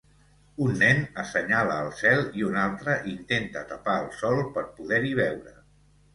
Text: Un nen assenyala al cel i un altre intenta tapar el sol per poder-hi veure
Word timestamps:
Un 0.67 0.71
nen 0.77 1.01
assenyala 1.23 1.75
al 1.81 1.89
cel 1.99 2.23
i 2.39 2.47
un 2.47 2.57
altre 2.63 2.97
intenta 3.13 3.65
tapar 3.75 4.01
el 4.07 4.09
sol 4.23 4.43
per 4.59 4.67
poder-hi 4.81 5.15
veure 5.23 5.57